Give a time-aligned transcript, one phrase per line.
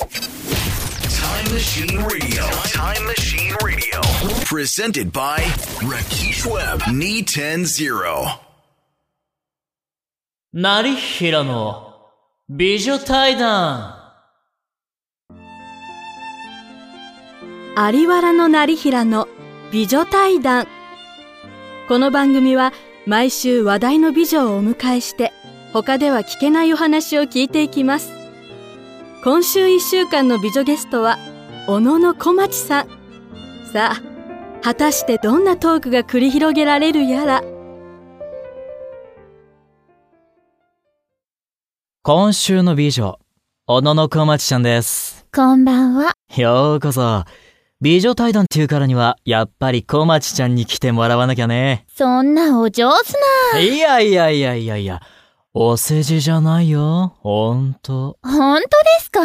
[0.00, 2.42] Time Machine Radio.
[2.72, 4.00] Time Machine Radio.
[4.46, 5.40] Presented by
[5.82, 6.80] Rakesh Webb.
[6.88, 8.40] E Knee 10 0.
[10.54, 11.94] 成平の
[12.48, 13.94] 美女対談
[17.76, 19.28] 有原の成平の
[19.70, 20.66] 美女対談
[21.88, 22.72] この番組は
[23.06, 25.30] 毎週話題の美女をお迎えして
[25.74, 28.19] 他では聞けないお話を聞いていきます
[29.22, 31.18] 今週一週間の美女ゲストは
[31.66, 32.88] 小野の小町さん。
[33.70, 34.02] さあ
[34.62, 37.42] 果たしてどんなトークが繰り広げられるやら。
[42.02, 43.18] 今週の美女
[43.66, 45.26] 小野の小町ちゃんです。
[45.34, 46.12] こんばんは。
[46.34, 47.24] ようこそ。
[47.82, 51.84] 美女対談っていうからにはやっぱり小町ちゃんに来てもらわなきゃね。
[51.94, 53.12] そんなお上手
[53.52, 53.60] な。
[53.60, 55.02] いやいやいやいやいや
[55.52, 58.68] お世辞じゃないよほんと本当で
[59.00, 59.20] すか？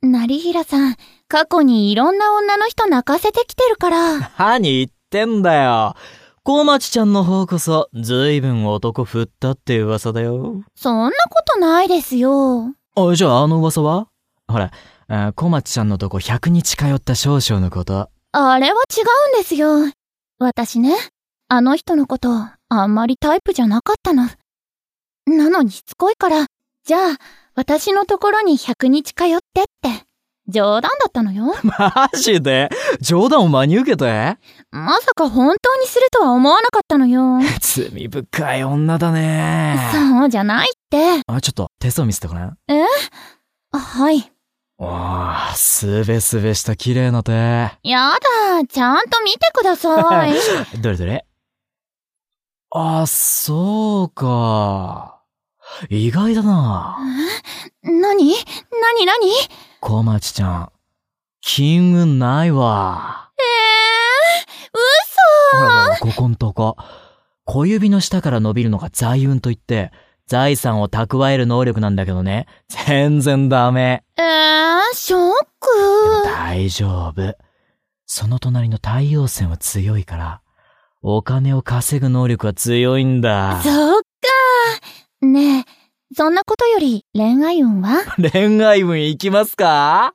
[0.00, 0.96] 成平さん、
[1.28, 4.32] 過去にいろんな女の人泣かせてきてるから。
[4.38, 5.96] 何言ってんだよ
[6.44, 12.70] 小町ちゃんの方こそずいぶん男振ったって噂だよそんなことないですよ。
[12.96, 14.08] あ、じゃああの噂は？
[14.48, 14.70] ほら、
[15.08, 18.08] あ小町ちゃんのとこ100日通った少々のこと。
[18.32, 19.02] あれは違
[19.36, 19.92] うんですよ。
[20.38, 20.96] 私ね、
[21.48, 24.26] あの人のこと、あんまりタイプじゃなかったの。
[25.34, 26.46] なのにしつこいから、
[26.84, 27.16] じゃあ、
[27.54, 30.04] 私のところに100日通ってって。
[30.46, 31.54] 冗談だったのよ。
[31.62, 32.68] マジで？
[33.00, 34.36] 冗談を真に受けて？
[34.72, 37.38] まさか本当にするとは思わなかったのよ。
[37.62, 39.78] 罪深い女だね。
[39.94, 41.22] そうじゃないって。
[41.26, 42.58] あ、ちょっと手相見せてごらん。
[43.72, 44.30] あはい。
[44.76, 47.32] おー、すべすべした綺麗な手。
[47.82, 50.34] やだ、ちゃんと見てください。
[50.82, 51.24] どれどれ？
[52.70, 55.13] あ、そうか。
[55.88, 56.98] 意外だな。
[57.82, 59.32] なになになに
[59.80, 60.72] 小町ちゃん。
[61.40, 63.30] 金運ないわ。
[63.38, 64.76] え
[65.56, 66.76] ほらほら、ここんとこ。
[67.44, 69.92] 小指の下から伸びるのが財運といって、
[70.26, 72.46] 財産を蓄える能力なんだけどね。
[72.86, 74.04] 全然ダメ。
[74.16, 75.68] ー、えー、ショック。
[76.24, 77.36] 大丈夫。
[78.06, 80.40] その隣の太陽線は強いから、
[81.02, 83.60] お金を稼ぐ能力は強いんだ。
[83.62, 84.04] そっか。
[85.32, 85.64] ねえ、
[86.14, 88.02] そんなことより恋愛運は？
[88.32, 90.14] 恋愛運いきますか？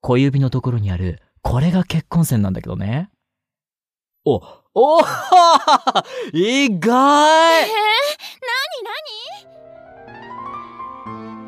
[0.00, 3.10] 小指のところにある、これが結婚線なんだけどね。
[4.24, 4.40] お、
[4.74, 5.00] お
[6.32, 7.72] 意えー、外なに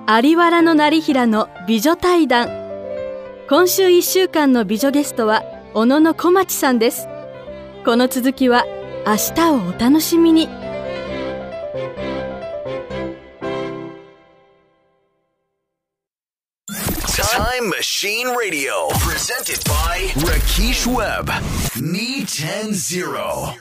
[0.06, 0.28] なに？
[0.28, 2.48] 有原の成平の美女対談。
[3.48, 5.42] 今週一週間の美女ゲストは
[5.74, 7.08] 小野の小町さんです。
[7.84, 8.64] この続きは
[9.06, 10.48] 明日をお楽しみに
[17.22, 18.88] Time Machine Radio.
[19.00, 21.28] Presented by Rakesh Webb.
[21.82, 23.54] Me Knee 10 0.